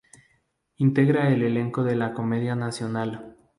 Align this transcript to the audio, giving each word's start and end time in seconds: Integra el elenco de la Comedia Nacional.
Integra 0.77 1.27
el 1.29 1.43
elenco 1.43 1.83
de 1.83 1.95
la 1.95 2.11
Comedia 2.15 2.55
Nacional. 2.55 3.37